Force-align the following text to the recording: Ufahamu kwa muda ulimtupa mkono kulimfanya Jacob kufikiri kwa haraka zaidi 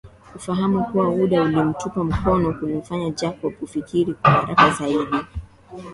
Ufahamu 0.35 0.83
kwa 0.85 1.11
muda 1.11 1.41
ulimtupa 1.43 2.03
mkono 2.03 2.53
kulimfanya 2.53 3.09
Jacob 3.11 3.53
kufikiri 3.53 4.13
kwa 4.13 4.31
haraka 4.31 4.71
zaidi 4.71 5.15